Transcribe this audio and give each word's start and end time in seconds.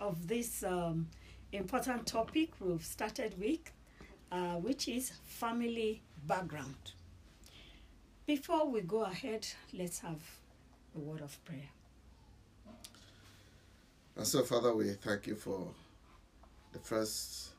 of 0.00 0.28
this 0.28 0.62
um, 0.62 1.08
important 1.52 2.06
topic 2.06 2.50
we've 2.60 2.84
started 2.84 3.38
with, 3.38 3.70
uh, 4.30 4.54
which 4.54 4.88
is 4.88 5.12
family 5.24 6.02
background. 6.26 6.92
Before 8.26 8.68
we 8.68 8.82
go 8.82 9.04
ahead, 9.04 9.46
let's 9.72 10.00
have 10.00 10.20
a 10.94 10.98
word 10.98 11.22
of 11.22 11.42
prayer. 11.44 11.70
And 14.16 14.26
so, 14.26 14.42
Father, 14.42 14.74
we 14.74 14.90
thank 14.92 15.26
you 15.26 15.34
for 15.34 15.68
the 16.72 16.78
first 16.78 17.50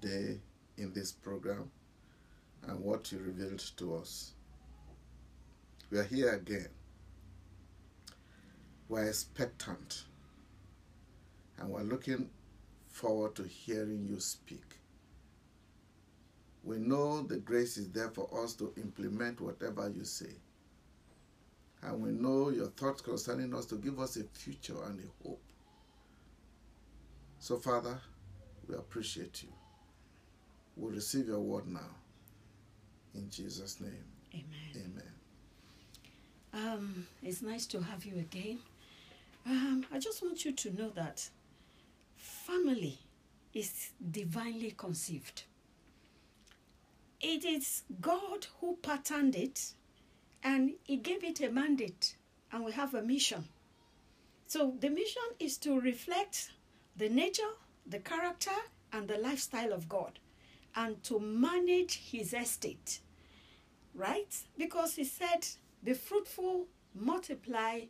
day 0.00 0.38
in 0.78 0.92
this 0.92 1.12
program 1.12 1.70
and 2.66 2.80
what 2.80 3.12
you 3.12 3.18
revealed 3.18 3.58
to 3.76 3.96
us. 3.96 4.32
We 5.90 5.98
are 5.98 6.04
here 6.04 6.30
again. 6.32 6.68
We're 8.88 9.08
expectant 9.08 10.04
and 11.58 11.68
we're 11.70 11.82
looking 11.82 12.28
forward 12.88 13.34
to 13.36 13.44
hearing 13.44 14.06
you 14.08 14.20
speak. 14.20 14.78
We 16.64 16.78
know 16.78 17.22
the 17.22 17.36
grace 17.36 17.76
is 17.76 17.90
there 17.90 18.10
for 18.10 18.28
us 18.42 18.54
to 18.54 18.72
implement 18.76 19.40
whatever 19.40 19.88
you 19.88 20.04
say. 20.04 20.32
And 21.82 22.00
we 22.02 22.10
know 22.10 22.50
your 22.50 22.68
thoughts 22.68 23.02
concerning 23.02 23.54
us 23.54 23.66
to 23.66 23.76
give 23.76 24.00
us 24.00 24.16
a 24.16 24.24
future 24.24 24.82
and 24.86 24.98
a 24.98 25.28
hope. 25.28 25.42
So, 27.38 27.56
Father, 27.58 27.98
we 28.68 28.74
appreciate 28.74 29.42
you. 29.44 29.50
We'll 30.76 30.92
receive 30.92 31.28
your 31.28 31.40
word 31.40 31.68
now. 31.68 31.90
In 33.14 33.30
Jesus' 33.30 33.80
name, 33.80 34.04
Amen. 34.34 34.92
amen. 36.52 36.72
Um, 36.74 37.06
it's 37.22 37.42
nice 37.42 37.66
to 37.66 37.80
have 37.80 38.04
you 38.04 38.16
again. 38.18 38.58
Um, 39.46 39.86
I 39.92 39.98
just 39.98 40.22
want 40.22 40.44
you 40.44 40.52
to 40.52 40.70
know 40.74 40.90
that 40.90 41.28
family 42.46 42.98
is 43.52 43.90
divinely 44.10 44.72
conceived. 44.76 45.44
It 47.20 47.44
is 47.44 47.82
God 48.00 48.46
who 48.60 48.76
patterned 48.82 49.34
it 49.34 49.72
and 50.42 50.74
He 50.84 50.96
gave 50.96 51.24
it 51.24 51.40
a 51.40 51.50
mandate, 51.50 52.16
and 52.52 52.64
we 52.64 52.72
have 52.72 52.94
a 52.94 53.02
mission. 53.02 53.44
So, 54.46 54.74
the 54.78 54.90
mission 54.90 55.28
is 55.40 55.58
to 55.58 55.80
reflect 55.80 56.50
the 56.96 57.08
nature, 57.08 57.54
the 57.86 57.98
character, 57.98 58.58
and 58.92 59.08
the 59.08 59.18
lifestyle 59.18 59.72
of 59.72 59.88
God 59.88 60.18
and 60.76 61.02
to 61.04 61.18
manage 61.18 62.10
His 62.10 62.32
estate 62.32 63.00
right? 63.96 64.36
Because 64.56 64.94
he 64.94 65.04
said, 65.04 65.46
be 65.82 65.94
fruitful, 65.94 66.66
multiply, 66.94 67.80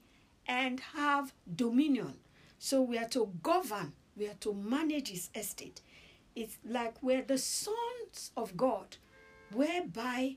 and 0.46 0.80
have 0.94 1.34
dominion. 1.54 2.14
So 2.58 2.80
we 2.82 2.96
are 2.96 3.08
to 3.08 3.30
govern, 3.42 3.92
we 4.16 4.26
are 4.26 4.34
to 4.40 4.54
manage 4.54 5.10
his 5.10 5.30
estate. 5.34 5.80
It's 6.34 6.58
like 6.64 7.02
we're 7.02 7.22
the 7.22 7.38
sons 7.38 8.30
of 8.36 8.56
God, 8.56 8.96
whereby 9.52 10.36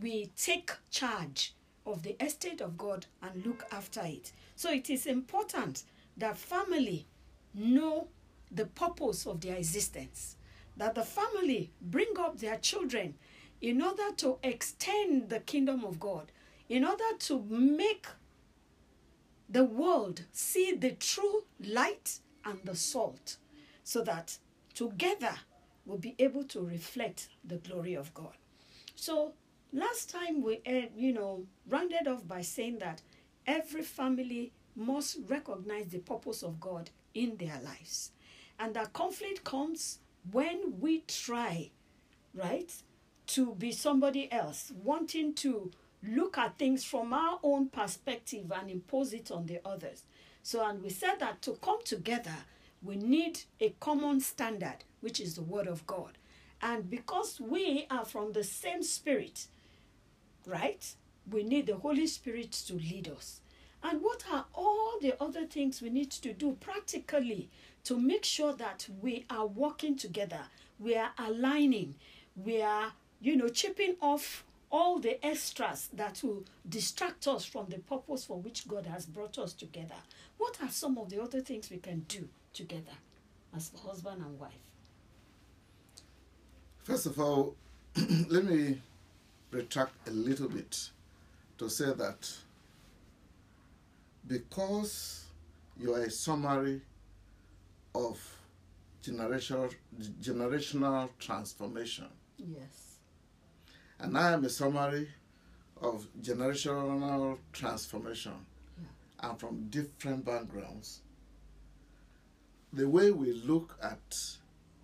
we 0.00 0.30
take 0.36 0.72
charge 0.90 1.54
of 1.86 2.02
the 2.02 2.22
estate 2.22 2.60
of 2.60 2.76
God 2.76 3.06
and 3.22 3.46
look 3.46 3.64
after 3.70 4.02
it. 4.04 4.32
So 4.54 4.70
it 4.70 4.90
is 4.90 5.06
important 5.06 5.84
that 6.16 6.36
family 6.36 7.06
know 7.54 8.08
the 8.50 8.66
purpose 8.66 9.26
of 9.26 9.40
their 9.40 9.56
existence, 9.56 10.36
that 10.76 10.94
the 10.94 11.02
family 11.02 11.70
bring 11.80 12.12
up 12.18 12.38
their 12.38 12.56
children 12.56 13.14
in 13.60 13.80
order 13.82 14.12
to 14.16 14.38
extend 14.42 15.28
the 15.28 15.40
kingdom 15.40 15.84
of 15.84 15.98
God, 15.98 16.32
in 16.68 16.84
order 16.84 17.16
to 17.18 17.42
make 17.48 18.06
the 19.48 19.64
world 19.64 20.22
see 20.32 20.74
the 20.74 20.90
true 20.92 21.44
light 21.64 22.18
and 22.46 22.58
the 22.64 22.74
salt, 22.74 23.36
so 23.84 24.02
that 24.02 24.38
together 24.74 25.34
we'll 25.84 25.98
be 25.98 26.14
able 26.18 26.44
to 26.44 26.60
reflect 26.60 27.28
the 27.44 27.56
glory 27.56 27.94
of 27.94 28.14
God. 28.14 28.36
So 28.94 29.34
last 29.72 30.08
time 30.10 30.42
we, 30.42 30.60
uh, 30.66 30.88
you 30.96 31.12
know, 31.12 31.44
rounded 31.68 32.08
off 32.08 32.26
by 32.26 32.40
saying 32.42 32.78
that 32.78 33.02
every 33.46 33.82
family 33.82 34.52
must 34.74 35.18
recognize 35.28 35.88
the 35.88 35.98
purpose 35.98 36.42
of 36.42 36.60
God 36.60 36.90
in 37.12 37.36
their 37.36 37.60
lives, 37.62 38.12
and 38.58 38.74
that 38.74 38.92
conflict 38.92 39.44
comes 39.44 39.98
when 40.32 40.80
we 40.80 41.00
try, 41.06 41.70
right, 42.34 42.72
to 43.28 43.54
be 43.54 43.72
somebody 43.72 44.30
else, 44.32 44.72
wanting 44.82 45.34
to 45.34 45.70
look 46.02 46.38
at 46.38 46.58
things 46.58 46.84
from 46.84 47.12
our 47.12 47.38
own 47.42 47.68
perspective 47.68 48.52
and 48.54 48.70
impose 48.70 49.12
it 49.12 49.30
on 49.30 49.46
the 49.46 49.60
others. 49.64 50.02
So, 50.46 50.64
and 50.64 50.80
we 50.80 50.90
said 50.90 51.16
that 51.18 51.42
to 51.42 51.58
come 51.60 51.80
together, 51.84 52.36
we 52.80 52.94
need 52.94 53.40
a 53.58 53.74
common 53.80 54.20
standard, 54.20 54.84
which 55.00 55.18
is 55.18 55.34
the 55.34 55.42
Word 55.42 55.66
of 55.66 55.84
God. 55.88 56.18
And 56.62 56.88
because 56.88 57.40
we 57.40 57.88
are 57.90 58.04
from 58.04 58.30
the 58.30 58.44
same 58.44 58.84
Spirit, 58.84 59.48
right, 60.46 60.94
we 61.28 61.42
need 61.42 61.66
the 61.66 61.74
Holy 61.74 62.06
Spirit 62.06 62.52
to 62.68 62.74
lead 62.74 63.08
us. 63.08 63.40
And 63.82 64.00
what 64.02 64.22
are 64.30 64.44
all 64.54 65.00
the 65.02 65.20
other 65.20 65.46
things 65.46 65.82
we 65.82 65.90
need 65.90 66.12
to 66.12 66.32
do 66.32 66.56
practically 66.60 67.50
to 67.82 67.98
make 67.98 68.24
sure 68.24 68.52
that 68.52 68.86
we 69.02 69.24
are 69.28 69.48
working 69.48 69.96
together, 69.96 70.42
we 70.78 70.94
are 70.94 71.10
aligning, 71.18 71.96
we 72.36 72.62
are 72.62 72.92
you 73.20 73.34
know, 73.34 73.48
chipping 73.48 73.96
off 74.00 74.44
all 74.70 74.98
the 74.98 75.24
extras 75.24 75.88
that 75.92 76.20
will 76.22 76.44
distract 76.68 77.26
us 77.28 77.44
from 77.44 77.66
the 77.68 77.78
purpose 77.78 78.24
for 78.24 78.38
which 78.38 78.66
God 78.66 78.86
has 78.86 79.06
brought 79.06 79.38
us 79.38 79.52
together. 79.52 79.94
What 80.38 80.58
are 80.62 80.68
some 80.68 80.98
of 80.98 81.08
the 81.10 81.22
other 81.22 81.40
things 81.40 81.70
we 81.70 81.78
can 81.78 82.00
do 82.08 82.28
together 82.52 82.96
as 83.54 83.70
husband 83.84 84.22
and 84.22 84.38
wife? 84.38 84.52
First 86.82 87.06
of 87.06 87.18
all, 87.20 87.54
let 88.28 88.44
me 88.44 88.80
retract 89.50 90.08
a 90.08 90.10
little 90.10 90.48
bit 90.48 90.90
to 91.58 91.70
say 91.70 91.92
that 91.92 92.30
because 94.26 95.24
you 95.80 95.94
are 95.94 96.02
a 96.02 96.10
summary 96.10 96.80
of 97.94 98.18
generational, 99.02 99.72
generational 100.20 101.08
transformation, 101.18 102.06
Yes. 102.38 102.95
And 104.00 104.16
I 104.16 104.32
am 104.32 104.44
a 104.44 104.48
summary 104.48 105.08
of 105.80 106.06
generational 106.20 107.38
transformation 107.52 108.32
and 109.20 109.38
from 109.38 109.68
different 109.68 110.24
backgrounds. 110.24 111.00
The 112.72 112.88
way 112.88 113.10
we 113.10 113.32
look 113.32 113.76
at 113.82 114.16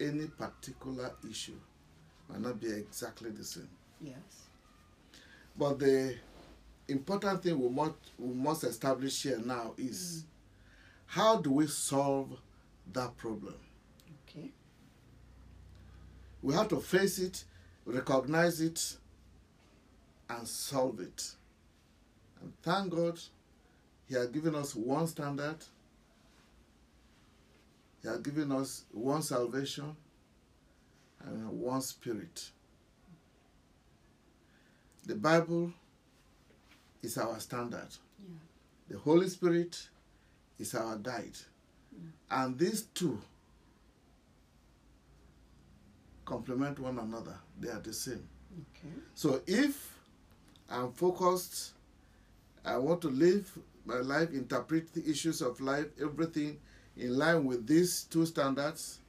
any 0.00 0.26
particular 0.26 1.12
issue 1.28 1.58
might 2.28 2.40
not 2.40 2.60
be 2.60 2.70
exactly 2.70 3.30
the 3.30 3.44
same. 3.44 3.68
Yes. 4.00 4.16
But 5.56 5.78
the 5.78 6.16
important 6.88 7.42
thing 7.42 7.58
we 7.60 7.68
must, 7.68 7.94
we 8.18 8.34
must 8.34 8.64
establish 8.64 9.22
here 9.22 9.40
now 9.44 9.74
is 9.76 10.24
mm. 10.24 10.26
how 11.06 11.36
do 11.36 11.50
we 11.50 11.66
solve 11.66 12.30
that 12.92 13.16
problem? 13.16 13.54
Okay. 14.28 14.50
We 16.42 16.54
have 16.54 16.68
to 16.68 16.80
face 16.80 17.18
it, 17.18 17.44
recognize 17.84 18.60
it, 18.60 18.96
and 20.28 20.46
solve 20.46 21.00
it. 21.00 21.32
And 22.40 22.52
thank 22.62 22.90
God, 22.90 23.18
He 24.06 24.14
has 24.14 24.28
given 24.28 24.54
us 24.54 24.74
one 24.74 25.06
standard, 25.06 25.56
He 28.02 28.08
has 28.08 28.18
given 28.18 28.50
us 28.52 28.84
one 28.92 29.22
salvation, 29.22 29.96
and 31.24 31.48
one 31.60 31.80
spirit. 31.80 32.50
The 35.04 35.14
Bible 35.14 35.72
is 37.02 37.18
our 37.18 37.38
standard, 37.40 37.88
Yeah. 38.20 38.34
the 38.88 38.98
Holy 38.98 39.28
Spirit 39.28 39.88
is 40.58 40.74
our 40.74 40.96
guide. 40.96 41.36
And 42.30 42.58
these 42.58 42.82
two 42.94 43.20
complement 46.24 46.78
one 46.78 46.98
another, 46.98 47.36
they 47.60 47.68
are 47.68 47.80
the 47.80 47.92
same. 47.92 48.26
Okay. 48.52 48.88
So 49.14 49.42
if 49.46 49.92
I'm 50.72 50.92
focused, 50.92 51.72
I 52.64 52.78
want 52.78 53.02
to 53.02 53.08
live 53.08 53.50
my 53.84 53.96
life, 53.96 54.30
interpret 54.32 54.92
the 54.94 55.08
issues 55.08 55.42
of 55.42 55.60
life, 55.60 55.86
everything 56.00 56.58
in 56.96 57.16
line 57.18 57.44
with 57.44 57.66
these 57.66 58.04
two 58.04 58.24
standards, 58.26 59.00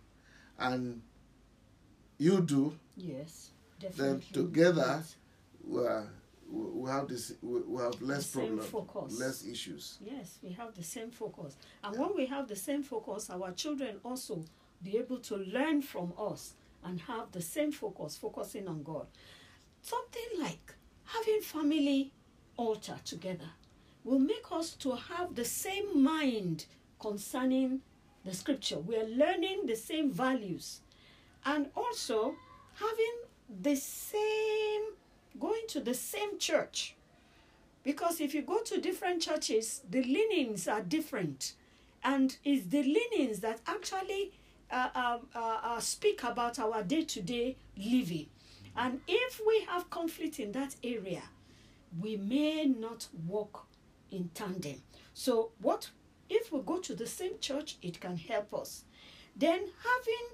and 0.59 1.01
you 2.17 2.41
do, 2.41 2.77
Yes. 2.97 3.51
definitely. 3.79 4.19
then 4.33 4.43
together 4.45 4.85
Yes. 4.99 5.15
we, 5.65 5.79
are, 5.85 6.07
we 6.51 6.89
have 6.89 7.07
this, 7.07 7.33
we 7.41 7.61
we 7.61 7.81
have 7.81 8.01
less 8.01 8.31
problems, 8.31 9.19
less 9.19 9.45
issues. 9.45 9.97
Yes, 10.01 10.39
we 10.43 10.51
have 10.51 10.75
the 10.75 10.83
same 10.83 11.11
focus. 11.11 11.55
And 11.83 11.97
when 11.97 12.15
we 12.15 12.25
have 12.27 12.47
the 12.47 12.55
same 12.55 12.83
focus, 12.83 13.29
our 13.29 13.51
children 13.51 13.99
also 14.03 14.43
be 14.83 14.97
able 14.97 15.19
to 15.19 15.37
learn 15.37 15.81
from 15.81 16.13
us 16.17 16.53
and 16.83 16.99
have 17.01 17.31
the 17.31 17.41
same 17.41 17.71
focus, 17.71 18.17
focusing 18.17 18.67
on 18.67 18.83
God. 18.83 19.07
Something 19.81 20.39
like 20.39 20.62
having 21.13 21.41
family 21.41 22.11
altar 22.57 22.95
together. 23.05 23.51
will 24.03 24.19
make 24.19 24.45
us 24.51 24.71
to 24.71 24.91
have 24.95 25.33
the 25.35 25.45
same 25.45 26.03
mind 26.03 26.65
concerning 26.99 27.79
the 28.25 28.33
scripture. 28.33 28.77
We 28.77 28.97
are 28.97 29.07
learning 29.07 29.65
the 29.65 29.75
same 29.75 30.11
values 30.11 30.81
and 31.45 31.69
also 31.75 32.35
having 32.75 33.15
the 33.61 33.75
same, 33.75 34.81
going 35.39 35.63
to 35.69 35.79
the 35.79 35.93
same 35.93 36.37
church. 36.37 36.95
Because 37.83 38.21
if 38.21 38.33
you 38.33 38.41
go 38.41 38.61
to 38.63 38.81
different 38.81 39.21
churches, 39.21 39.81
the 39.89 40.03
leanings 40.03 40.67
are 40.67 40.81
different. 40.81 41.53
And 42.03 42.35
it's 42.43 42.67
the 42.67 42.83
leanings 42.83 43.39
that 43.39 43.59
actually 43.67 44.31
uh, 44.71 44.89
uh, 44.95 45.17
uh, 45.35 45.59
uh, 45.63 45.79
speak 45.79 46.23
about 46.23 46.59
our 46.59 46.83
day 46.83 47.03
to 47.03 47.21
day 47.21 47.57
living. 47.77 48.27
And 48.75 49.01
if 49.07 49.39
we 49.45 49.65
have 49.69 49.89
conflict 49.89 50.39
in 50.39 50.51
that 50.53 50.75
area, 50.83 51.23
we 51.99 52.17
may 52.17 52.65
not 52.65 53.07
walk 53.27 53.67
in 54.09 54.29
tandem. 54.33 54.81
So, 55.13 55.51
what 55.61 55.89
if 56.29 56.51
we 56.51 56.61
go 56.61 56.79
to 56.79 56.95
the 56.95 57.07
same 57.07 57.39
church, 57.39 57.77
it 57.81 57.99
can 57.99 58.17
help 58.17 58.53
us. 58.53 58.85
Then 59.35 59.59
having 59.59 60.27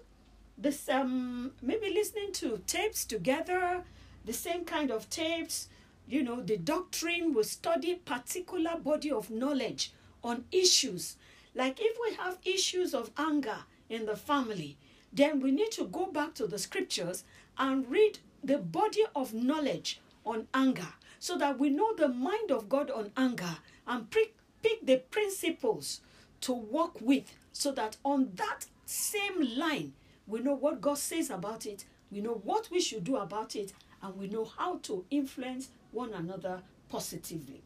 this 0.57 0.89
um 0.89 1.51
maybe 1.61 1.93
listening 1.93 2.31
to 2.33 2.61
tapes 2.67 3.05
together, 3.05 3.83
the 4.25 4.33
same 4.33 4.65
kind 4.65 4.91
of 4.91 5.09
tapes, 5.09 5.69
you 6.07 6.23
know, 6.23 6.41
the 6.41 6.57
doctrine 6.57 7.33
will 7.33 7.43
study 7.43 7.95
particular 7.95 8.77
body 8.77 9.11
of 9.11 9.29
knowledge 9.29 9.93
on 10.23 10.45
issues. 10.51 11.17
Like 11.55 11.79
if 11.81 11.97
we 12.01 12.15
have 12.15 12.37
issues 12.45 12.93
of 12.93 13.11
anger 13.17 13.57
in 13.89 14.05
the 14.05 14.15
family, 14.15 14.77
then 15.11 15.39
we 15.39 15.51
need 15.51 15.71
to 15.71 15.85
go 15.85 16.05
back 16.07 16.33
to 16.35 16.47
the 16.47 16.59
scriptures 16.59 17.23
and 17.57 17.89
read 17.89 18.19
the 18.43 18.57
body 18.57 19.03
of 19.15 19.33
knowledge 19.33 19.99
on 20.25 20.47
anger 20.53 20.87
so 21.19 21.37
that 21.37 21.59
we 21.59 21.69
know 21.69 21.93
the 21.95 22.07
mind 22.07 22.51
of 22.51 22.69
God 22.69 22.89
on 22.89 23.11
anger 23.17 23.57
and 23.87 24.09
pick, 24.09 24.35
pick 24.61 24.85
the 24.85 24.97
principles 24.97 26.01
to 26.41 26.53
work 26.53 27.01
with 27.01 27.33
so 27.51 27.71
that 27.73 27.97
on 28.03 28.31
that 28.35 28.65
same 28.85 29.57
line 29.57 29.93
we 30.29 30.39
know 30.41 30.53
what 30.53 30.79
God 30.79 30.97
says 30.97 31.31
about 31.31 31.65
it, 31.65 31.85
we 32.11 32.21
know 32.21 32.39
what 32.43 32.69
we 32.71 32.79
should 32.79 33.03
do 33.03 33.17
about 33.17 33.55
it, 33.55 33.73
and 34.01 34.15
we 34.15 34.27
know 34.27 34.45
how 34.45 34.77
to 34.83 35.03
influence 35.09 35.69
one 35.91 36.13
another 36.13 36.61
positively. 36.87 37.63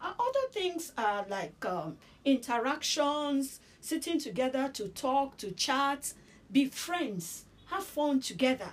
Uh, 0.00 0.12
other 0.18 0.48
things 0.52 0.92
are 0.98 1.24
like 1.30 1.64
um, 1.64 1.96
interactions, 2.26 3.60
sitting 3.80 4.20
together 4.20 4.68
to 4.74 4.88
talk, 4.88 5.38
to 5.38 5.50
chat, 5.52 6.12
be 6.52 6.66
friends, 6.66 7.46
have 7.66 7.84
fun 7.84 8.20
together. 8.20 8.70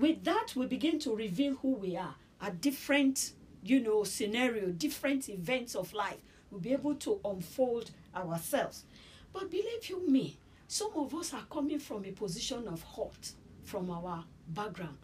With 0.00 0.24
that, 0.24 0.56
we 0.56 0.64
begin 0.64 0.98
to 1.00 1.14
reveal 1.14 1.56
who 1.56 1.74
we 1.74 1.94
are 1.94 2.14
at 2.40 2.62
different, 2.62 3.34
you 3.62 3.80
know, 3.80 4.02
scenario, 4.04 4.68
different 4.70 5.28
events 5.28 5.74
of 5.74 5.92
life. 5.92 6.16
We'll 6.50 6.62
be 6.62 6.72
able 6.72 6.94
to 6.94 7.20
unfold 7.22 7.90
ourselves. 8.16 8.84
But 9.30 9.50
believe 9.50 9.90
you 9.90 10.08
me, 10.08 10.38
some 10.66 10.92
of 10.96 11.14
us 11.14 11.34
are 11.34 11.44
coming 11.50 11.78
from 11.78 12.06
a 12.06 12.12
position 12.12 12.66
of 12.66 12.82
hurt 12.82 13.32
from 13.62 13.90
our 13.90 14.24
background, 14.48 14.96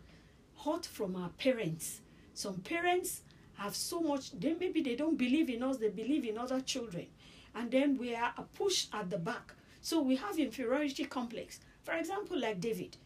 hurt 0.65 0.87
from 0.87 1.15
our 1.15 1.29
parents. 1.29 2.01
Some 2.33 2.61
parents 2.61 3.21
have 3.59 3.77
so 3.77 4.01
much, 4.01 4.31
they 4.41 4.57
maybe 4.59 4.81
they 4.81 4.97
don't 4.97 5.19
believe 5.19 5.51
in 5.51 5.63
us, 5.63 5.77
they 5.77 5.91
believe 5.91 6.25
in 6.25 6.39
other 6.39 6.63
children. 6.63 7.09
And 7.55 7.71
then 7.71 7.99
we 7.99 8.15
are 8.15 8.33
pushed 8.55 8.95
at 8.95 9.11
the 9.11 9.19
back. 9.19 9.53
So 9.83 10.01
we 10.01 10.17
have 10.17 10.39
inferiority 10.39 11.05
complex. 11.05 11.61
For 11.83 11.93
example, 11.93 12.41
like 12.41 12.63
David. 12.63 12.97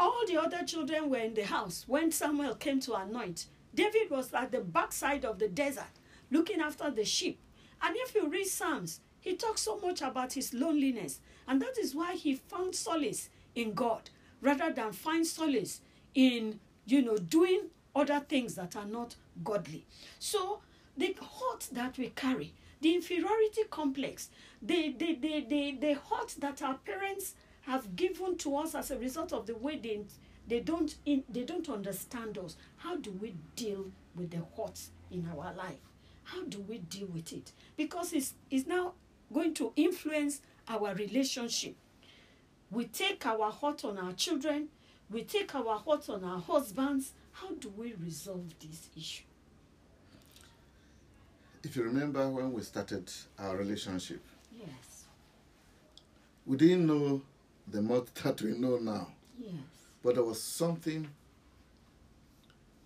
All 0.00 0.24
the 0.26 0.38
other 0.38 0.64
children 0.64 1.10
were 1.10 1.18
in 1.18 1.34
the 1.34 1.44
house 1.44 1.84
when 1.86 2.10
Samuel 2.10 2.54
came 2.54 2.80
to 2.80 2.94
anoint. 2.94 3.44
David 3.74 4.08
was 4.08 4.32
at 4.32 4.50
the 4.50 4.60
backside 4.60 5.26
of 5.26 5.38
the 5.38 5.46
desert 5.46 5.92
looking 6.30 6.62
after 6.62 6.90
the 6.90 7.04
sheep. 7.04 7.38
And 7.82 7.94
if 7.98 8.14
you 8.14 8.26
read 8.26 8.46
Psalms, 8.46 9.00
he 9.20 9.36
talks 9.36 9.60
so 9.60 9.78
much 9.78 10.00
about 10.00 10.32
his 10.32 10.54
loneliness. 10.54 11.20
And 11.46 11.60
that 11.60 11.76
is 11.76 11.94
why 11.94 12.14
he 12.14 12.36
found 12.36 12.74
solace 12.74 13.28
in 13.54 13.74
God 13.74 14.08
rather 14.40 14.72
than 14.72 14.92
find 14.92 15.26
solace 15.26 15.82
in, 16.14 16.60
you 16.86 17.02
know, 17.02 17.18
doing 17.18 17.64
other 17.94 18.20
things 18.20 18.54
that 18.54 18.76
are 18.76 18.86
not 18.86 19.16
godly. 19.44 19.84
So 20.18 20.62
the 20.96 21.14
hurt 21.20 21.68
that 21.72 21.98
we 21.98 22.08
carry, 22.08 22.54
the 22.80 22.94
inferiority 22.94 23.64
complex, 23.68 24.30
the, 24.62 24.94
the, 24.96 25.16
the, 25.16 25.44
the, 25.46 25.76
the 25.78 25.92
hurt 25.92 26.36
that 26.38 26.62
our 26.62 26.76
parents 26.76 27.34
have 27.62 27.96
given 27.96 28.36
to 28.38 28.56
us 28.56 28.74
as 28.74 28.90
a 28.90 28.98
result 28.98 29.32
of 29.32 29.46
the 29.46 29.54
way 29.56 29.76
they, 29.76 30.00
they, 30.48 30.60
don't, 30.60 30.94
in, 31.06 31.24
they 31.28 31.42
don't 31.44 31.68
understand 31.68 32.38
us. 32.38 32.56
How 32.78 32.96
do 32.96 33.10
we 33.12 33.34
deal 33.56 33.86
with 34.14 34.30
the 34.30 34.38
hurt 34.56 34.80
in 35.10 35.28
our 35.30 35.52
life? 35.54 35.78
How 36.24 36.44
do 36.44 36.60
we 36.60 36.78
deal 36.78 37.08
with 37.08 37.32
it? 37.32 37.52
Because 37.76 38.12
it's, 38.12 38.34
it's 38.50 38.66
now 38.66 38.94
going 39.32 39.54
to 39.54 39.72
influence 39.76 40.40
our 40.68 40.94
relationship. 40.94 41.74
We 42.70 42.84
take 42.84 43.26
our 43.26 43.50
hurt 43.50 43.84
on 43.84 43.98
our 43.98 44.12
children, 44.12 44.68
we 45.10 45.22
take 45.24 45.54
our 45.54 45.78
hurt 45.78 46.08
on 46.08 46.22
our 46.24 46.38
husbands. 46.40 47.12
How 47.32 47.50
do 47.54 47.68
we 47.76 47.94
resolve 47.94 48.54
this 48.60 48.88
issue? 48.96 49.24
If 51.62 51.76
you 51.76 51.82
remember 51.82 52.28
when 52.28 52.52
we 52.52 52.62
started 52.62 53.10
our 53.38 53.56
relationship, 53.56 54.22
Yes, 54.56 55.04
we 56.46 56.56
didn't 56.56 56.86
know 56.86 57.22
the 57.70 57.82
much 57.82 58.06
that 58.22 58.40
we 58.42 58.52
know 58.52 58.76
now, 58.78 59.08
yes, 59.38 59.52
but 60.02 60.14
there 60.14 60.24
was 60.24 60.42
something 60.42 61.08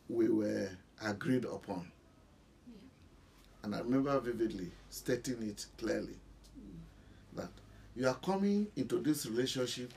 we 0.08 0.28
were 0.28 0.68
agreed 1.02 1.44
upon. 1.44 1.90
And 3.62 3.74
I 3.74 3.78
remember 3.78 4.18
vividly 4.20 4.70
stating 4.90 5.42
it 5.42 5.64
clearly 5.78 6.16
mm. 6.58 6.76
that 7.36 7.48
you 7.96 8.06
are 8.06 8.14
coming 8.16 8.66
into 8.76 9.00
this 9.00 9.24
relationship 9.24 9.90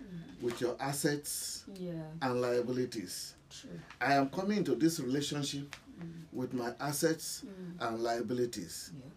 mm. 0.00 0.40
with 0.42 0.60
your 0.60 0.76
assets 0.78 1.64
yeah, 1.74 1.92
and 2.22 2.40
liabilities. 2.40 3.34
true. 3.50 3.70
I 4.00 4.14
am 4.14 4.28
coming 4.30 4.58
into 4.58 4.76
this 4.76 5.00
relationship 5.00 5.74
mm. 6.00 6.06
with 6.32 6.54
my 6.54 6.72
assets 6.78 7.44
Mm. 7.44 7.88
and 7.88 8.02
liabilities. 8.04 8.92
Yeah. 8.96 9.10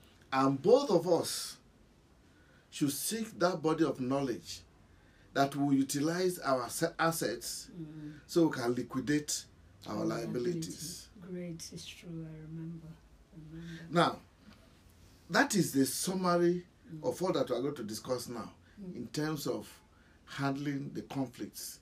And 0.45 0.59
both 0.59 0.89
of 0.89 1.07
us 1.07 1.57
should 2.71 2.91
seek 2.93 3.37
that 3.37 3.61
body 3.61 3.83
of 3.83 3.99
knowledge 3.99 4.61
that 5.33 5.55
will 5.55 5.73
utilize 5.73 6.39
our 6.39 6.67
assets 6.99 7.69
Mm. 7.79 8.13
so 8.27 8.47
we 8.47 8.53
can 8.53 8.75
liquidate 8.75 9.45
our 9.87 10.03
liabilities. 10.05 11.07
Great, 11.21 11.69
it's 11.73 11.85
true. 11.85 12.09
I 12.09 12.37
remember. 12.49 12.87
remember. 13.51 13.83
Now, 13.89 14.19
that 15.29 15.55
is 15.55 15.71
the 15.71 15.85
summary 15.85 16.65
of 17.01 17.21
all 17.21 17.31
that 17.31 17.49
we 17.49 17.55
are 17.55 17.61
going 17.61 17.75
to 17.75 17.83
discuss 17.83 18.27
now 18.27 18.51
in 18.95 19.07
terms 19.07 19.47
of 19.47 19.69
handling 20.25 20.91
the 20.93 21.01
conflicts. 21.03 21.79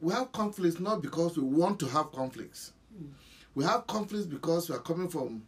We 0.00 0.12
have 0.12 0.30
conflicts 0.32 0.78
not 0.78 1.02
because 1.02 1.36
we 1.36 1.42
want 1.44 1.80
to 1.80 1.86
have 1.86 2.12
conflicts. 2.12 2.72
We 3.54 3.64
have 3.64 3.86
conflicts 3.86 4.26
because 4.26 4.68
we 4.68 4.76
are 4.76 4.80
coming 4.82 5.08
from 5.08 5.42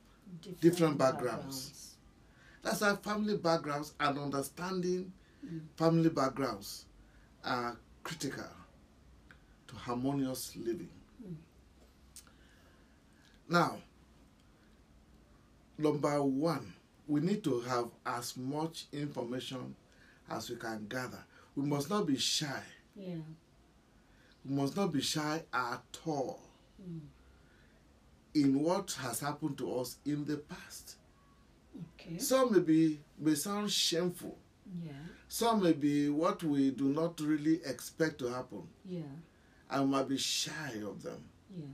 Different 0.61 0.99
backgrounds. 0.99 1.95
That's 2.63 2.83
our 2.83 2.97
family 2.97 3.37
backgrounds 3.37 3.95
and 3.99 4.19
understanding 4.19 5.13
family 5.77 6.11
backgrounds 6.11 6.85
are 7.45 7.77
critical 8.03 8.45
to 9.67 9.77
harmonious 9.77 10.57
living. 10.57 10.89
Now, 13.49 13.79
number 15.79 16.23
one, 16.23 16.75
we 17.07 17.21
need 17.21 17.43
to 17.45 17.61
have 17.61 17.87
as 18.05 18.37
much 18.37 18.85
information 18.93 19.75
as 20.31 20.51
we 20.51 20.57
can 20.57 20.87
gather. 20.89 21.25
We 21.57 21.65
must 21.65 21.89
not 21.89 22.07
be 22.07 22.19
shy. 22.19 22.63
Yeah. 22.95 23.15
We 24.45 24.55
must 24.55 24.77
not 24.77 24.93
be 24.93 25.01
shy 25.01 25.43
at 25.53 25.99
all 26.07 26.41
mm. 26.83 27.01
in 28.35 28.63
what 28.63 28.95
has 29.01 29.21
happened 29.21 29.57
to 29.59 29.81
us 29.81 29.97
in 30.05 30.27
the 30.27 30.37
past. 30.37 30.97
Okay. 31.95 32.19
Some 32.19 32.53
may 32.53 32.61
be 32.61 33.01
may 33.19 33.35
sound 33.35 33.71
shameful. 33.71 34.37
Yeah. 34.85 34.93
Some 35.29 35.63
may 35.63 35.73
be 35.73 36.09
what 36.09 36.43
we 36.43 36.71
do 36.71 36.89
not 36.89 37.21
really 37.21 37.61
expect 37.65 38.19
to 38.21 38.27
happen, 38.29 38.67
Yeah. 38.85 39.03
and 39.71 39.91
might 39.91 40.09
be 40.09 40.17
shy 40.19 40.81
of 40.85 41.03
them. 41.03 41.25
Yeah. 41.55 41.67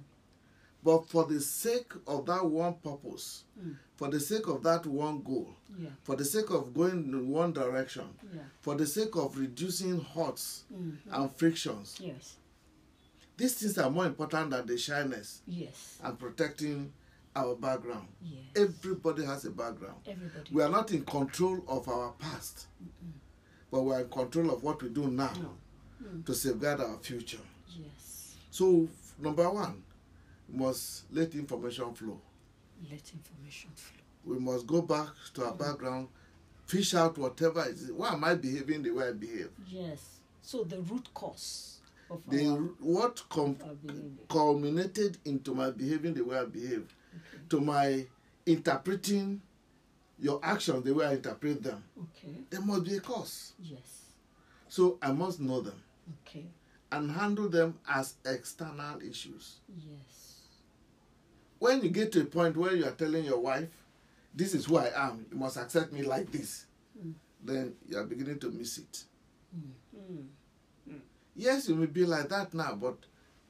But 0.82 1.08
for 1.08 1.24
the 1.24 1.40
sake 1.40 1.92
of 2.06 2.26
that 2.26 2.44
one 2.44 2.74
purpose, 2.74 3.44
Mm. 3.58 3.76
for 3.96 4.08
the 4.08 4.20
sake 4.20 4.46
of 4.48 4.62
that 4.64 4.84
one 4.86 5.22
goal, 5.22 5.54
Yeah. 5.78 5.90
for 6.02 6.14
the 6.16 6.24
sake 6.24 6.50
of 6.50 6.74
going 6.74 7.04
in 7.04 7.28
one 7.28 7.52
direction, 7.52 8.08
Yeah. 8.34 8.42
for 8.60 8.74
the 8.74 8.86
sake 8.86 9.16
of 9.16 9.38
reducing 9.38 10.00
hurts 10.00 10.64
Mhm. 10.72 10.96
and 11.10 11.32
frictions, 11.36 11.96
Yes. 12.00 12.36
these 13.36 13.54
things 13.54 13.78
are 13.78 13.90
more 13.90 14.06
important 14.06 14.50
than 14.50 14.66
the 14.66 14.76
shyness 14.76 15.40
Yes. 15.46 15.98
and 16.02 16.18
protecting 16.18 16.92
our 17.36 17.54
background. 17.56 18.06
Yes. 18.22 18.40
Everybody 18.56 19.24
has 19.24 19.44
a 19.44 19.50
background. 19.50 19.98
Everybody. 20.06 20.50
We 20.52 20.62
are 20.62 20.68
not 20.70 20.92
in 20.92 21.04
control 21.04 21.64
of 21.68 21.88
our 21.88 22.12
past, 22.12 22.66
but 23.70 23.82
we 23.82 23.94
are 23.94 24.00
in 24.02 24.08
control 24.08 24.50
of 24.52 24.62
what 24.62 24.82
we 24.82 24.88
do 24.88 25.08
now 25.08 25.32
No. 25.40 25.50
Mm. 26.08 26.24
to 26.26 26.34
safeguard 26.34 26.80
our 26.80 26.98
future. 26.98 27.38
Yes. 27.76 28.34
So, 28.50 28.88
number 29.18 29.48
one, 29.50 29.82
we 30.48 30.58
must 30.58 31.04
let 31.12 31.34
information 31.34 31.92
flow. 31.94 32.20
Let 32.90 33.02
information 33.12 33.70
flow. 33.74 34.00
we 34.34 34.38
must 34.38 34.66
go 34.66 34.82
back 34.82 35.08
to 35.34 35.44
our 35.46 35.54
background, 35.54 36.08
fish 36.66 36.94
out 36.94 37.18
whatever 37.18 37.64
is. 37.68 37.90
Why 37.92 38.12
am 38.12 38.24
I 38.24 38.34
behaving 38.34 38.82
the 38.82 38.90
way 38.90 39.08
I 39.08 39.12
behave? 39.12 39.50
Yes. 39.68 40.20
So 40.42 40.62
the 40.64 40.80
root 40.82 41.08
cause 41.14 41.78
of 42.10 42.20
The 42.28 42.44
what 42.80 43.22
com- 43.30 43.56
culminated 44.28 45.18
into 45.24 45.54
my 45.54 45.70
behaving 45.70 46.14
the 46.14 46.22
way 46.22 46.38
I 46.38 46.44
behave, 46.44 46.94
to 47.54 47.61
my 47.61 48.04
interpreting 48.46 49.40
your 50.18 50.40
actions 50.42 50.82
the 50.84 50.92
way 50.92 51.06
I 51.06 51.12
interpret 51.12 51.62
them. 51.62 51.84
Okay. 52.02 52.34
There 52.50 52.61
must 52.61 52.84
be 52.84 52.96
a 52.96 53.00
cause. 53.00 53.52
Yes. 53.62 54.06
So 54.68 54.99
I 55.00 55.12
must 55.12 55.40
know 55.40 55.61
them 55.61 55.80
Okay. 56.26 56.46
and 56.90 57.11
handle 57.12 57.49
them 57.49 57.78
as 57.88 58.14
external 58.26 59.00
issues. 59.00 59.61
Yes. 59.68 60.40
When 61.61 61.80
you 61.82 61.90
get 61.90 62.11
to 62.12 62.23
a 62.23 62.25
point 62.25 62.56
where 62.56 62.75
you 62.75 62.84
are 62.87 62.90
telling 62.90 63.25
your 63.25 63.38
wife, 63.38 63.70
this 64.34 64.52
is 64.52 64.64
who 64.66 64.76
I 64.78 64.90
am, 65.08 65.26
you 65.30 65.37
must 65.37 65.56
accept 65.56 65.92
me 65.92 66.02
like 66.02 66.32
this, 66.32 66.66
mm. 67.00 67.14
then 67.42 67.75
you 67.88 67.96
are 67.99 68.04
beginning 68.04 68.40
to 68.40 68.50
miss 68.50 68.78
it. 68.78 69.04
Mm. 69.56 69.70
Mm. 69.96 70.26
mm. 70.90 71.00
Yes, 71.37 71.68
you 71.68 71.76
may 71.76 71.87
be 71.87 72.04
like 72.04 72.28
that 72.30 72.52
now, 72.52 72.75
but 72.75 72.96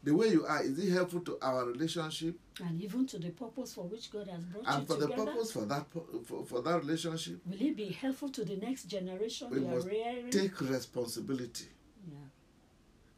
the 0.02 0.14
way 0.14 0.28
you 0.28 0.44
are, 0.44 0.62
is 0.62 0.78
it 0.78 0.92
helpful 0.92 1.20
to 1.20 1.38
our 1.40 1.64
relationship 1.64 2.36
And 2.62 2.80
even 2.80 3.06
to 3.08 3.18
the 3.18 3.30
purpose 3.30 3.74
for 3.74 3.84
which 3.84 4.12
God 4.12 4.28
has 4.28 4.44
brought 4.44 4.64
and 4.66 4.88
you 4.88 4.94
for 4.94 5.00
the 5.00 5.08
purpose 5.08 5.50
for 5.50 5.64
that 5.64 5.86
for, 6.24 6.44
for 6.44 6.62
that 6.62 6.78
relationship? 6.78 7.40
Will 7.46 7.60
it 7.60 7.76
be 7.76 7.88
helpful 7.88 8.28
to 8.28 8.44
the 8.44 8.56
next 8.56 8.84
generation 8.84 9.50
We 9.50 9.60
must 9.60 9.88
rearing? 9.88 10.30
Take 10.30 10.60
responsibility 10.60 11.66
yeah. 12.08 12.16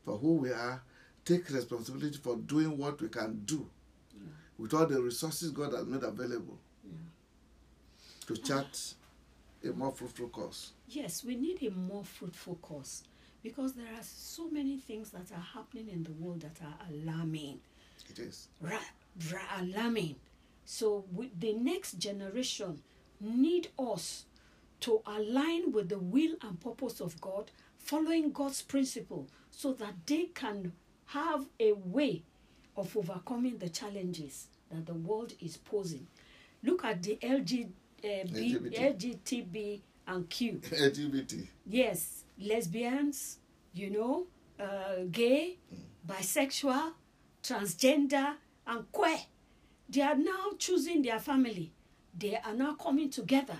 for 0.04 0.16
who 0.16 0.36
we 0.36 0.50
are. 0.50 0.82
Take 1.24 1.50
responsibility 1.50 2.16
for 2.16 2.36
doing 2.36 2.78
what 2.78 3.00
we 3.02 3.08
can 3.08 3.42
do 3.44 3.68
with 4.58 4.72
all 4.72 4.86
the 4.86 5.02
resources 5.02 5.50
God 5.50 5.74
has 5.74 5.84
made 5.84 6.02
available 6.02 6.58
yeah. 6.84 6.92
to 8.28 8.36
chart 8.42 8.94
a 9.64 9.68
more 9.72 9.92
fruitful 9.92 10.28
course. 10.28 10.72
Yes, 10.88 11.24
we 11.24 11.34
need 11.34 11.62
a 11.62 11.70
more 11.70 12.04
fruitful 12.04 12.56
course 12.56 13.02
because 13.42 13.74
there 13.74 13.86
are 13.86 14.02
so 14.02 14.48
many 14.50 14.78
things 14.78 15.10
that 15.10 15.30
are 15.32 15.46
happening 15.54 15.88
in 15.88 16.02
the 16.04 16.12
world 16.12 16.40
that 16.40 16.56
are 16.62 16.86
alarming. 16.90 17.60
It 18.08 18.18
is. 18.18 18.48
Ra- 18.60 18.78
alarming. 19.58 20.16
So 20.64 21.04
we, 21.12 21.30
the 21.38 21.52
next 21.52 21.98
generation 21.98 22.82
need 23.20 23.68
us 23.78 24.24
to 24.80 25.00
align 25.06 25.72
with 25.72 25.88
the 25.88 25.98
will 25.98 26.34
and 26.42 26.60
purpose 26.60 27.00
of 27.00 27.20
God, 27.20 27.50
following 27.78 28.32
God's 28.32 28.62
principle, 28.62 29.26
so 29.50 29.72
that 29.74 29.94
they 30.06 30.24
can 30.34 30.72
have 31.06 31.46
a 31.58 31.72
way 31.72 32.22
of 32.76 32.94
overcoming 32.96 33.58
the 33.58 33.68
challenges 33.68 34.48
that 34.70 34.86
the 34.86 34.94
world 34.94 35.32
is 35.40 35.56
posing. 35.56 36.06
Look 36.62 36.84
at 36.84 37.02
the 37.02 37.16
LG, 37.22 37.64
uh, 37.64 37.68
B, 38.02 38.58
LGBT. 38.60 38.96
LGTB 39.24 39.80
and 40.08 40.28
Q. 40.28 40.52
LGBT. 40.64 41.46
Yes, 41.66 42.24
lesbians, 42.38 43.38
you 43.72 43.90
know, 43.90 44.26
uh, 44.58 45.04
gay, 45.10 45.58
bisexual, 46.06 46.92
transgender, 47.42 48.34
and 48.66 48.90
queer. 48.92 49.18
They 49.88 50.02
are 50.02 50.16
now 50.16 50.52
choosing 50.58 51.02
their 51.02 51.20
family. 51.20 51.72
They 52.18 52.36
are 52.36 52.54
now 52.54 52.74
coming 52.74 53.10
together. 53.10 53.58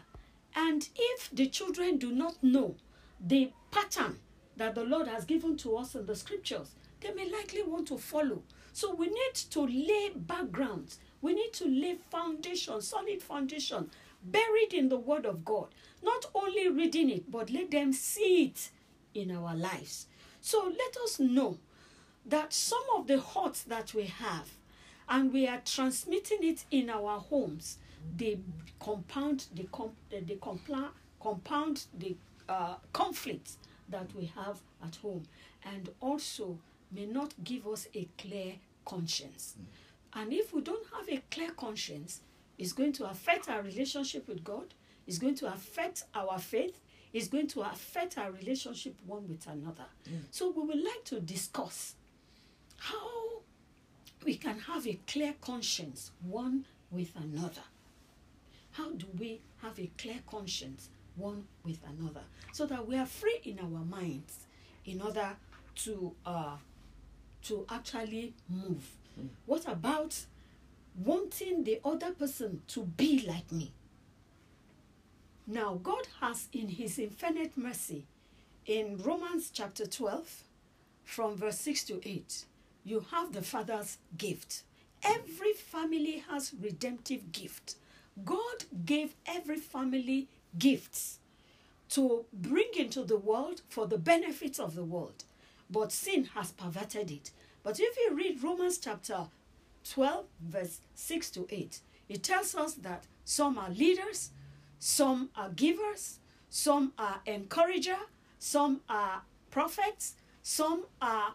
And 0.55 0.89
if 0.97 1.31
the 1.31 1.47
children 1.49 1.99
do 1.99 2.13
not 2.13 2.43
know 2.43 2.77
the 3.21 3.53
pattern 3.71 4.19
that 4.57 4.75
the 4.75 4.85
Lord 4.85 5.07
has 5.07 5.25
given 5.25 5.57
to 5.59 5.77
us 5.77 5.95
in 5.95 6.07
the 6.07 6.17
scriptures, 6.17 6.75
they 7.01 7.13
may 7.13 7.31
likely 7.31 7.63
want 7.63 7.89
to 7.89 7.99
follow. 7.99 8.43
So 8.73 8.95
we 8.95 9.07
need 9.07 9.35
to 9.51 9.67
lay 9.67 10.11
backgrounds. 10.15 10.99
We 11.21 11.35
need 11.35 11.53
to 11.55 11.67
lay 11.67 11.97
foundation, 12.11 12.81
solid 12.81 13.23
foundation, 13.23 13.91
buried 14.23 14.73
in 14.73 14.89
the 14.89 14.99
Word 14.99 15.27
of 15.27 15.45
God. 15.45 15.69
Not 16.03 16.27
only 16.35 16.69
reading 16.69 17.11
it, 17.11 17.31
but 17.31 17.51
let 17.51 17.71
them 17.71 17.93
see 17.93 18.45
it 18.45 18.71
in 19.15 19.31
our 19.31 19.55
lives. 19.55 20.07
So 20.41 20.65
let 20.65 20.97
us 21.05 21.19
know 21.19 21.59
that 22.25 22.53
some 22.53 22.85
of 22.97 23.07
the 23.07 23.21
hurts 23.21 23.63
that 23.65 23.95
we 23.95 24.05
have, 24.05 24.51
and 25.09 25.33
we 25.33 25.47
are 25.47 25.61
transmitting 25.65 26.39
it 26.43 26.65
in 26.71 26.91
our 26.91 27.19
homes, 27.21 27.79
they 28.17 28.39
compound 28.81 29.47
the 29.55 29.65
com- 29.73 29.97
uh, 30.13 30.21
the 30.27 30.37
compla- 30.37 30.91
compound 31.21 31.85
the 31.99 32.17
uh, 32.49 32.75
conflicts 32.93 33.59
that 33.89 34.13
we 34.15 34.27
have 34.35 34.59
at 34.85 34.97
home, 34.97 35.25
and 35.65 35.89
also 36.01 36.59
may 36.93 37.07
not 37.07 37.35
give 37.45 37.67
us 37.67 37.89
a 37.95 38.09
clear 38.19 38.55
conscience. 38.85 39.57
And 40.15 40.33
if 40.33 40.53
we 40.55 40.61
don't 40.63 40.87
have 40.97 41.09
a 41.09 41.23
clear 41.31 41.51
conscience, 41.51 42.21
it's 42.59 42.73
going 42.73 42.93
to 42.95 43.05
affect 43.11 43.49
our 43.49 43.63
relationship 43.63 44.27
with 44.29 44.43
God. 44.43 44.75
It's 45.07 45.19
going 45.19 45.35
to 45.37 45.53
affect 45.53 46.05
our 46.15 46.39
faith. 46.39 46.81
It's 47.13 47.29
going 47.29 47.49
to 47.49 47.63
affect 47.63 48.19
our 48.19 48.31
relationship 48.31 48.95
one 49.07 49.29
with 49.29 49.47
another. 49.47 49.85
So 50.31 50.51
we 50.51 50.63
would 50.63 50.83
like 50.83 51.05
to 51.07 51.21
discuss 51.21 51.95
how 52.79 53.26
we 54.27 54.35
can 54.35 54.59
have 54.59 54.87
a 54.89 54.99
clear 55.07 55.35
conscience 55.41 56.11
one 56.21 56.65
with 56.91 57.13
another. 57.15 57.63
How 58.73 58.91
do 58.91 59.07
we 59.17 59.41
have 59.63 59.79
a 59.79 59.89
clear 59.97 60.19
conscience 60.29 60.91
one 61.15 61.45
with 61.65 61.79
another 61.89 62.23
so 62.53 62.67
that 62.67 62.87
we 62.87 62.99
are 62.99 63.07
free 63.07 63.41
in 63.45 63.61
our 63.61 63.85
minds 63.85 64.47
in 64.85 65.01
order 65.01 65.37
to 65.77 66.13
uh, 66.27 66.57
to 67.45 67.65
actually 67.71 68.35
move? 68.51 68.85
What 69.47 69.67
about 69.69 70.27
wanting 71.03 71.63
the 71.63 71.81
other 71.85 72.11
person 72.11 72.63
to 72.67 72.81
be 72.83 73.25
like 73.27 73.51
me? 73.53 73.73
Now, 75.47 75.79
God 75.81 76.09
has, 76.21 76.49
in 76.53 76.69
His 76.69 76.99
infinite 76.99 77.57
mercy, 77.57 78.05
in 78.67 78.99
Romans 78.99 79.51
chapter 79.55 79.87
12, 79.87 80.43
from 81.05 81.37
verse 81.37 81.61
6 81.61 81.85
to 81.85 82.01
8, 82.05 82.45
you 82.87 83.05
have 83.11 83.33
the 83.33 83.43
Father's 83.43 83.99
gift. 84.17 84.63
Every 85.03 85.53
family 85.53 86.23
has 86.31 86.55
redemptive 86.59 87.33
gift. 87.33 87.75
God 88.25 88.65
gave 88.85 89.17
every 89.27 89.57
family 89.57 90.29
gifts 90.57 91.19
to 91.91 92.25
bring 92.33 92.71
into 92.79 93.03
the 93.03 93.17
world 93.17 93.63
for 93.69 93.89
the 93.89 93.99
benefit 93.99 94.61
of 94.61 94.77
the 94.77 94.85
world. 94.85 95.25
But 95.69 95.91
sin 95.91 96.27
has 96.35 96.53
perverted 96.53 97.11
it. 97.11 97.33
But 97.65 97.81
if 97.81 97.97
you 97.97 98.15
read 98.15 98.43
Romans 98.43 98.79
chapter 98.79 99.27
12, 99.91 100.25
verse 100.41 100.81
6 100.95 101.31
to 101.33 101.47
8, 101.51 101.81
it 102.09 102.23
tells 102.23 102.55
us 102.55 102.75
that 102.75 103.05
some 103.25 103.59
are 103.59 103.71
leaders, 103.71 104.31
some 104.79 105.31
are 105.37 105.51
givers, 105.51 106.21
some 106.49 106.93
are 106.97 107.21
encourager, 107.27 107.99
some 108.39 108.83
are 108.89 109.23
prophets, 109.51 110.15
some 110.45 110.85
are 111.03 111.35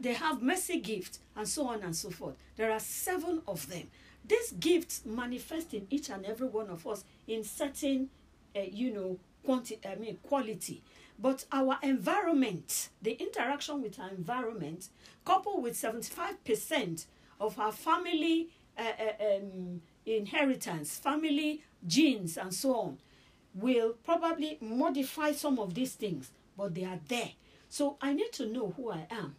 they 0.00 0.14
have 0.14 0.42
mercy 0.42 0.80
gifts, 0.80 1.20
and 1.36 1.46
so 1.48 1.68
on 1.68 1.82
and 1.82 1.94
so 1.94 2.10
forth. 2.10 2.34
There 2.56 2.70
are 2.72 2.80
seven 2.80 3.42
of 3.46 3.68
them. 3.68 3.88
These 4.26 4.52
gifts 4.52 5.02
manifest 5.04 5.74
in 5.74 5.86
each 5.90 6.10
and 6.10 6.24
every 6.26 6.48
one 6.48 6.68
of 6.68 6.86
us 6.86 7.04
in 7.26 7.44
certain, 7.44 8.10
uh, 8.54 8.60
you 8.70 8.92
know, 8.92 9.18
quantity. 9.44 9.80
I 9.88 9.94
mean, 9.94 10.18
quality. 10.22 10.82
But 11.18 11.44
our 11.52 11.78
environment, 11.82 12.88
the 13.02 13.12
interaction 13.12 13.82
with 13.82 13.98
our 14.00 14.10
environment, 14.10 14.88
coupled 15.24 15.62
with 15.62 15.76
seventy-five 15.76 16.42
percent 16.44 17.06
of 17.40 17.58
our 17.58 17.72
family 17.72 18.48
uh, 18.78 18.82
um, 19.20 19.82
inheritance, 20.04 20.98
family 20.98 21.62
genes, 21.86 22.36
and 22.36 22.52
so 22.52 22.74
on, 22.74 22.98
will 23.54 23.94
probably 24.04 24.58
modify 24.60 25.32
some 25.32 25.58
of 25.58 25.74
these 25.74 25.94
things, 25.94 26.30
but 26.56 26.74
they 26.74 26.84
are 26.84 27.00
there. 27.08 27.30
So 27.68 27.96
I 28.00 28.12
need 28.12 28.32
to 28.32 28.46
know 28.46 28.72
who 28.76 28.90
I 28.90 29.06
am. 29.10 29.36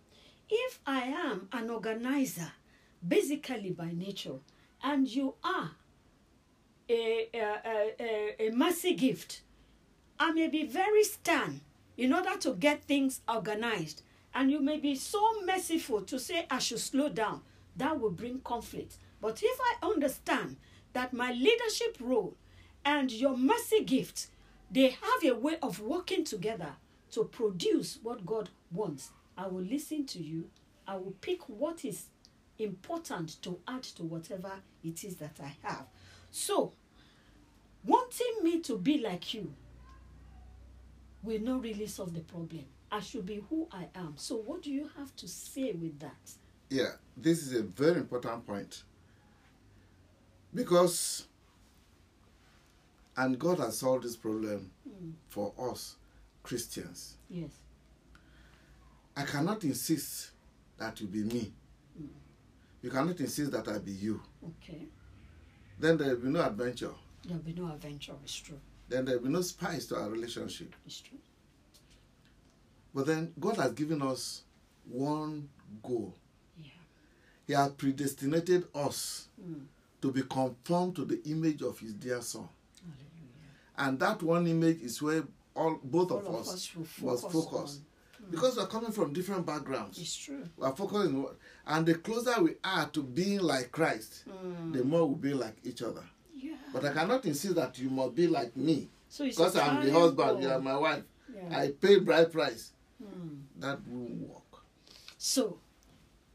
If 0.54 0.82
I 0.86 1.04
am 1.04 1.48
an 1.54 1.70
organizer, 1.70 2.52
basically 3.08 3.72
by 3.72 3.94
nature, 3.94 4.40
and 4.84 5.08
you 5.08 5.36
are 5.42 5.72
a, 6.90 7.30
a, 7.34 7.94
a, 7.98 8.48
a, 8.48 8.52
mercy 8.52 8.94
gift, 8.94 9.44
I 10.20 10.34
may 10.34 10.50
be 10.50 10.66
very 10.66 11.06
stern 11.06 11.62
in 11.96 12.12
order 12.12 12.38
to 12.40 12.54
get 12.56 12.84
things 12.84 13.22
organized. 13.30 14.02
And 14.34 14.52
you 14.52 14.60
may 14.60 14.78
be 14.78 14.96
so 14.96 15.42
merciful 15.46 16.02
to 16.02 16.20
say, 16.20 16.46
I 16.52 16.60
should 16.60 16.80
slow 16.80 17.08
down. 17.08 17.44
That 17.78 18.02
will 18.02 18.12
bring 18.12 18.42
conflict. 18.42 18.98
But 19.22 19.42
if 19.42 19.58
I 19.58 19.88
understand 19.88 20.58
that 20.92 21.14
my 21.14 21.32
leadership 21.32 21.96
role 22.02 22.36
and 22.84 23.10
your 23.10 23.38
mercy 23.38 23.86
gift, 23.86 24.28
they 24.70 24.90
have 24.90 25.24
a 25.24 25.34
way 25.34 25.56
of 25.64 25.80
working 25.80 26.26
together 26.26 26.74
to 27.12 27.24
produce 27.24 28.00
what 28.04 28.26
God 28.26 28.50
wants, 28.70 29.12
I 29.38 29.48
will 29.48 29.64
listen 29.64 30.06
to 30.08 30.20
you. 30.22 30.50
I 30.88 30.96
will 30.96 31.16
pick 31.22 31.48
what 31.48 31.86
is 31.86 32.06
important 32.60 33.42
to 33.44 33.60
add 33.68 33.84
to 33.84 34.04
whatever 34.04 34.52
it 34.84 35.04
is 35.04 35.16
that 35.18 35.38
I 35.42 35.56
have. 35.68 35.86
So, 36.32 36.74
wanting 37.84 38.36
me 38.44 38.60
to 38.62 38.78
be 38.78 39.00
like 39.00 39.34
you 39.34 39.54
will 41.24 41.42
not 41.42 41.62
really 41.64 41.88
solve 41.88 42.14
the 42.14 42.22
problem. 42.22 42.66
I 42.92 43.00
should 43.00 43.26
be 43.26 43.42
who 43.50 43.68
I 43.72 43.88
am. 43.96 44.14
So, 44.18 44.36
what 44.38 44.62
do 44.64 44.72
you 44.72 44.90
have 44.98 45.16
to 45.18 45.28
say 45.28 45.72
with 45.74 46.00
that? 46.00 46.32
Yeah, 46.70 46.92
this 47.18 47.42
is 47.46 47.54
a 47.54 47.64
very 47.64 47.98
important 47.98 48.46
point 48.46 48.84
because 50.54 51.28
And 53.18 53.38
God 53.38 53.60
has 53.60 53.78
solved 53.78 54.04
this 54.06 54.16
problem 54.16 54.72
Mm. 54.88 55.14
for 55.30 55.54
us 55.60 55.98
Christians. 56.44 57.18
Yes. 57.30 57.52
I 59.16 59.24
cannot 59.24 59.64
insist 59.64 60.32
that 60.78 61.00
you 61.02 61.08
be 61.08 61.24
me. 61.24 61.52
Mm. 62.02 62.08
You 62.82 62.90
cannot 62.90 63.20
insist 63.20 63.52
that 63.52 63.68
I 63.68 63.78
be 63.80 63.92
you. 63.92 64.22
Okay. 64.46 64.88
Then 65.80 65.98
there 65.98 66.10
will 66.10 66.22
be 66.24 66.30
no 66.30 66.44
adventure. 66.46 66.92
There'll 67.26 67.44
be 67.44 67.54
no 67.54 67.72
adventure. 67.72 68.14
It's 68.24 68.36
true. 68.36 68.60
Then 68.90 69.06
there 69.06 69.18
will 69.18 69.26
be 69.26 69.34
no 69.34 69.42
spice 69.42 69.86
to 69.88 69.96
our 69.98 70.10
relationship. 70.10 70.76
It's 70.86 71.02
true. 71.02 71.18
But 72.94 73.06
then 73.08 73.34
God 73.40 73.58
has 73.58 73.72
given 73.74 74.02
us 74.02 74.44
one 74.90 75.50
goal. 75.84 76.14
Yeah. 76.62 76.70
He 77.48 77.54
has 77.54 77.72
predestinated 77.72 78.66
us 78.76 79.28
Mm. 79.42 79.66
to 80.02 80.12
be 80.12 80.22
conformed 80.24 80.96
to 80.96 81.06
the 81.06 81.22
image 81.30 81.62
of 81.62 81.80
His 81.80 81.94
dear 81.94 82.22
Son. 82.22 82.48
Hallelujah. 82.82 83.32
And 83.78 84.00
that 84.00 84.22
one 84.24 84.46
image 84.48 84.82
is 84.82 85.02
where 85.02 85.24
all 85.56 85.80
both 85.84 86.12
All 86.12 86.20
of 86.20 86.36
us, 86.48 86.76
will 86.76 86.82
must 87.12 87.24
focus 87.32 87.34
focus. 87.52 87.80
Because 88.32 88.58
we're 88.58 88.68
coming 88.68 88.92
from 88.92 89.14
different 89.14 89.46
backgrounds, 89.46 90.00
It's 90.00 90.16
true. 90.16 90.44
we're 90.58 90.76
focusing. 90.76 91.26
on- 91.26 91.36
And 91.66 91.86
the 91.86 91.96
closer 91.96 92.42
we 92.42 92.56
are 92.64 92.90
to 92.90 93.04
being 93.04 93.40
like 93.42 93.72
Christ, 93.72 94.24
Mm. 94.28 94.74
the 94.74 94.84
more 94.84 95.06
we'll 95.08 95.16
be 95.18 95.34
like 95.34 95.58
each 95.64 95.82
other. 95.82 96.04
Yeah. 96.34 96.56
But 96.74 96.86
I 96.86 96.94
cannot 96.94 97.26
insist 97.26 97.56
that 97.56 97.78
you 97.80 97.90
must 97.90 98.16
be 98.16 98.28
like 98.28 98.56
me 98.58 98.90
so 99.10 99.26
because 99.26 99.56
I'm 99.56 99.86
the 99.86 99.92
husband, 99.92 100.42
you 100.44 100.50
are 100.50 100.60
my 100.60 100.78
wife. 100.78 101.04
Yeah. 101.34 101.58
I 101.60 101.72
pay 101.72 102.00
bride 102.00 102.32
price. 102.32 102.72
Mm. 103.02 103.42
That 103.60 103.80
won't 103.88 104.22
work. 104.28 104.64
So, 105.18 105.60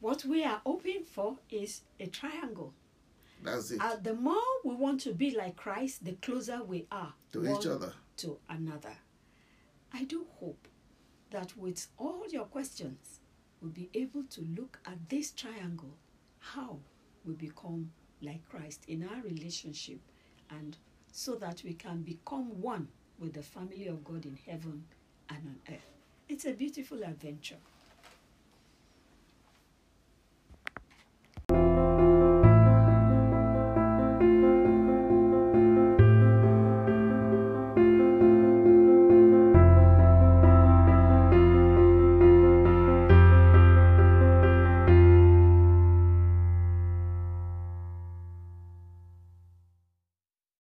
what 0.00 0.24
we 0.24 0.44
are 0.44 0.60
hoping 0.64 1.04
for 1.04 1.38
is 1.50 1.82
a 1.98 2.06
triangle. 2.06 2.72
That's 3.42 3.70
it. 3.70 3.80
Uh, 3.80 3.96
the 3.96 4.14
more 4.14 4.42
we 4.64 4.74
want 4.74 5.00
to 5.02 5.12
be 5.12 5.30
like 5.30 5.56
Christ, 5.56 6.04
the 6.04 6.12
closer 6.12 6.62
we 6.64 6.86
are 6.90 7.12
to 7.32 7.44
each 7.46 7.66
other. 7.66 7.92
to 8.18 8.38
another. 8.48 8.96
I 9.92 10.04
do 10.04 10.26
hope 10.40 10.65
that 11.37 11.55
with 11.55 11.88
all 11.99 12.25
your 12.31 12.47
questions, 12.47 13.21
we'll 13.61 13.71
be 13.71 13.90
able 13.93 14.23
to 14.23 14.40
look 14.57 14.78
at 14.87 15.11
this 15.11 15.33
triangle, 15.33 15.93
how 16.38 16.78
we 17.26 17.35
become 17.35 17.90
like 18.23 18.49
Christ 18.49 18.85
in 18.88 19.07
our 19.07 19.21
relationship, 19.23 19.99
and 20.49 20.78
so 21.12 21.35
that 21.35 21.62
we 21.62 21.75
can 21.75 22.00
become 22.00 22.62
one 22.62 22.88
with 23.19 23.35
the 23.35 23.43
family 23.43 23.87
of 23.87 24.02
God 24.02 24.25
in 24.25 24.38
heaven 24.47 24.85
and 25.28 25.38
on 25.47 25.75
earth. 25.75 25.93
It's 26.26 26.47
a 26.47 26.52
beautiful 26.52 27.02
adventure. 27.02 27.61